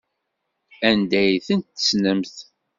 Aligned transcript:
Anda 0.89 1.17
ay 1.21 1.33
tent-tessnemt? 1.47 2.35